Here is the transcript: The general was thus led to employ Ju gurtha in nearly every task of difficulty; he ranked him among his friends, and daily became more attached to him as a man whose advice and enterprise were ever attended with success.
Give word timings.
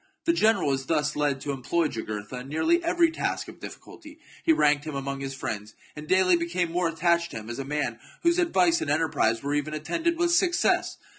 The 0.25 0.33
general 0.33 0.69
was 0.69 0.87
thus 0.87 1.15
led 1.15 1.39
to 1.41 1.51
employ 1.51 1.87
Ju 1.87 2.01
gurtha 2.03 2.39
in 2.39 2.49
nearly 2.49 2.83
every 2.83 3.11
task 3.11 3.47
of 3.47 3.59
difficulty; 3.59 4.17
he 4.43 4.51
ranked 4.51 4.83
him 4.83 4.95
among 4.95 5.19
his 5.19 5.35
friends, 5.35 5.75
and 5.95 6.07
daily 6.07 6.35
became 6.35 6.71
more 6.71 6.87
attached 6.87 7.29
to 7.29 7.37
him 7.37 7.51
as 7.51 7.59
a 7.59 7.63
man 7.63 7.99
whose 8.23 8.39
advice 8.39 8.81
and 8.81 8.89
enterprise 8.89 9.43
were 9.43 9.53
ever 9.53 9.69
attended 9.69 10.17
with 10.17 10.31
success. 10.31 10.97